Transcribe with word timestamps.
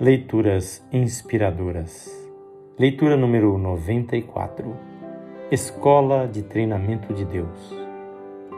Leituras 0.00 0.82
inspiradoras. 0.90 2.10
Leitura 2.78 3.18
número 3.18 3.58
94. 3.58 4.74
Escola 5.50 6.26
de 6.26 6.42
Treinamento 6.42 7.12
de 7.12 7.26
Deus. 7.26 7.76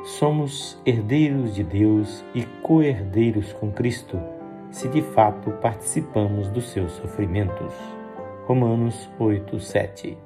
Somos 0.04 0.80
herdeiros 0.86 1.52
de 1.52 1.64
Deus 1.64 2.24
e 2.32 2.44
co-herdeiros 2.62 3.52
com 3.54 3.72
Cristo, 3.72 4.20
se 4.70 4.86
de 4.86 5.02
fato 5.02 5.50
participamos 5.60 6.46
dos 6.46 6.70
seus 6.70 6.92
sofrimentos. 6.92 7.74
Romanos 8.46 9.10
8, 9.18 9.58
7. 9.58 10.16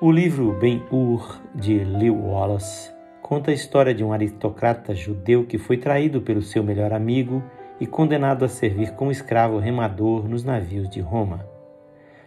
O 0.00 0.10
livro 0.10 0.56
Ben-Hur 0.58 1.38
de 1.54 1.84
Lew 1.84 2.16
Wallace 2.30 2.90
conta 3.20 3.50
a 3.50 3.54
história 3.54 3.94
de 3.94 4.02
um 4.02 4.14
aristocrata 4.14 4.94
judeu 4.94 5.44
que 5.44 5.58
foi 5.58 5.76
traído 5.76 6.22
pelo 6.22 6.40
seu 6.40 6.64
melhor 6.64 6.94
amigo 6.94 7.42
e 7.80 7.86
condenado 7.86 8.44
a 8.44 8.48
servir 8.48 8.92
como 8.92 9.10
escravo 9.10 9.58
remador 9.58 10.28
nos 10.28 10.44
navios 10.44 10.88
de 10.88 11.00
Roma. 11.00 11.46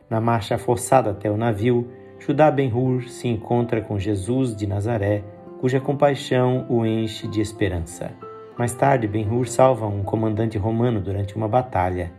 Na 0.09 0.20
marcha 0.20 0.58
forçada 0.58 1.12
até 1.12 1.30
o 1.30 1.38
navio, 1.38 1.89
Judá 2.20 2.52
Ben-Hur 2.52 3.03
se 3.09 3.27
encontra 3.27 3.81
com 3.81 3.98
Jesus 3.98 4.55
de 4.55 4.67
Nazaré, 4.67 5.23
cuja 5.59 5.80
compaixão 5.80 6.66
o 6.70 6.85
enche 6.85 7.27
de 7.27 7.41
esperança. 7.41 8.11
Mais 8.58 8.73
tarde, 8.73 9.08
Ben-Hur 9.08 9.48
salva 9.48 9.88
um 9.88 10.03
comandante 10.03 10.58
romano 10.58 11.02
durante 11.02 11.35
uma 11.35 11.48
batalha. 11.48 12.11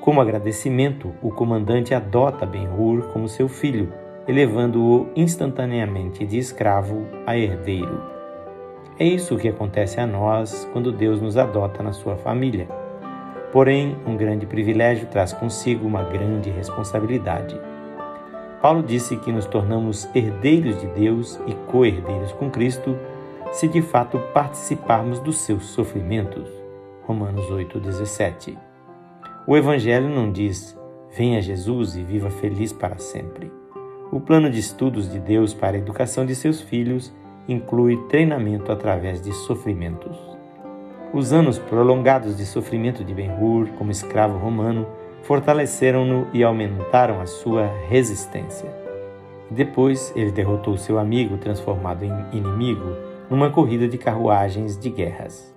Como 0.00 0.20
agradecimento, 0.20 1.14
o 1.22 1.30
comandante 1.30 1.94
adota 1.94 2.44
Ben-Hur 2.44 3.12
como 3.12 3.28
seu 3.28 3.48
filho, 3.48 3.92
elevando-o 4.26 5.08
instantaneamente 5.14 6.26
de 6.26 6.38
escravo 6.38 7.06
a 7.26 7.36
herdeiro. 7.36 8.21
É 9.02 9.04
isso 9.04 9.36
que 9.36 9.48
acontece 9.48 9.98
a 9.98 10.06
nós 10.06 10.64
quando 10.72 10.92
Deus 10.92 11.20
nos 11.20 11.36
adota 11.36 11.82
na 11.82 11.92
sua 11.92 12.14
família. 12.14 12.68
Porém, 13.50 13.96
um 14.06 14.16
grande 14.16 14.46
privilégio 14.46 15.08
traz 15.08 15.32
consigo 15.32 15.84
uma 15.84 16.04
grande 16.04 16.50
responsabilidade. 16.50 17.60
Paulo 18.60 18.80
disse 18.80 19.16
que 19.16 19.32
nos 19.32 19.44
tornamos 19.44 20.08
herdeiros 20.14 20.80
de 20.80 20.86
Deus 20.86 21.36
e 21.48 21.54
co-herdeiros 21.68 22.30
com 22.30 22.48
Cristo 22.48 22.96
se 23.50 23.66
de 23.66 23.82
fato 23.82 24.20
participarmos 24.32 25.18
dos 25.18 25.38
seus 25.38 25.64
sofrimentos. 25.64 26.48
Romanos 27.02 27.50
8:17. 27.50 28.56
O 29.48 29.56
evangelho 29.56 30.08
não 30.08 30.30
diz: 30.30 30.78
"Venha 31.10 31.42
Jesus 31.42 31.96
e 31.96 32.04
viva 32.04 32.30
feliz 32.30 32.72
para 32.72 32.98
sempre". 32.98 33.50
O 34.12 34.20
plano 34.20 34.48
de 34.48 34.60
estudos 34.60 35.10
de 35.10 35.18
Deus 35.18 35.52
para 35.52 35.76
a 35.76 35.80
educação 35.80 36.24
de 36.24 36.36
seus 36.36 36.60
filhos 36.60 37.12
inclui 37.48 37.96
treinamento 38.08 38.70
através 38.70 39.20
de 39.20 39.32
sofrimentos. 39.32 40.16
Os 41.12 41.32
anos 41.32 41.58
prolongados 41.58 42.36
de 42.36 42.46
sofrimento 42.46 43.04
de 43.04 43.12
Ben-Hur 43.12 43.68
como 43.78 43.90
escravo 43.90 44.38
romano 44.38 44.86
fortaleceram-no 45.22 46.26
e 46.32 46.42
aumentaram 46.42 47.20
a 47.20 47.26
sua 47.26 47.66
resistência. 47.88 48.70
Depois, 49.50 50.12
ele 50.16 50.32
derrotou 50.32 50.78
seu 50.78 50.98
amigo, 50.98 51.36
transformado 51.36 52.04
em 52.04 52.12
inimigo, 52.32 52.96
numa 53.28 53.50
corrida 53.50 53.86
de 53.86 53.98
carruagens 53.98 54.78
de 54.78 54.88
guerras. 54.88 55.54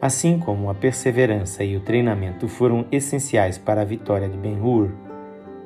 Assim 0.00 0.38
como 0.38 0.68
a 0.68 0.74
perseverança 0.74 1.62
e 1.62 1.76
o 1.76 1.80
treinamento 1.80 2.48
foram 2.48 2.84
essenciais 2.90 3.56
para 3.56 3.82
a 3.82 3.84
vitória 3.84 4.28
de 4.28 4.36
Ben-Hur, 4.36 4.90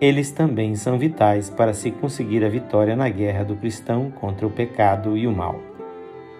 eles 0.01 0.31
também 0.31 0.77
são 0.77 0.99
vitais 0.99 1.49
para 1.49 1.73
se 1.73 1.91
conseguir 1.91 2.45
a 2.45 2.49
vitória 2.49 2.95
na 2.95 3.09
guerra 3.09 3.45
do 3.45 3.57
cristão 3.57 4.11
contra 4.11 4.47
o 4.47 4.51
pecado 4.51 5.17
e 5.17 5.27
o 5.27 5.33
mal. 5.33 5.59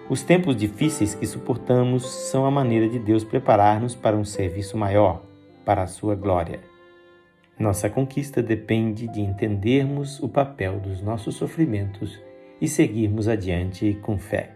Os 0.09 0.21
tempos 0.21 0.55
difíceis 0.55 1.15
que 1.15 1.25
suportamos 1.25 2.05
são 2.05 2.45
a 2.45 2.51
maneira 2.51 2.87
de 2.87 2.99
Deus 2.99 3.23
preparar-nos 3.23 3.95
para 3.95 4.15
um 4.15 4.23
serviço 4.23 4.77
maior, 4.77 5.21
para 5.65 5.81
a 5.81 5.87
sua 5.87 6.15
glória. 6.15 6.59
Nossa 7.59 7.89
conquista 7.89 8.41
depende 8.41 9.07
de 9.07 9.19
entendermos 9.19 10.21
o 10.21 10.29
papel 10.29 10.79
dos 10.79 11.01
nossos 11.01 11.35
sofrimentos 11.35 12.21
e 12.61 12.67
seguirmos 12.67 13.27
adiante 13.27 13.97
com 14.03 14.17
fé. 14.17 14.51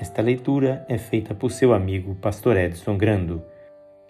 Esta 0.00 0.20
leitura 0.20 0.84
é 0.88 0.98
feita 0.98 1.32
por 1.32 1.52
seu 1.52 1.72
amigo 1.72 2.16
Pastor 2.16 2.56
Edson 2.56 2.98
Grando. 2.98 3.40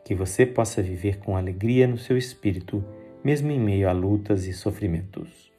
Que 0.02 0.14
você 0.14 0.46
possa 0.46 0.82
viver 0.82 1.18
com 1.18 1.36
alegria 1.36 1.86
no 1.86 1.98
seu 1.98 2.16
espírito 2.16 2.82
mesmo 3.24 3.50
em 3.50 3.60
meio 3.60 3.88
a 3.88 3.92
lutas 3.92 4.46
e 4.46 4.52
sofrimentos. 4.52 5.51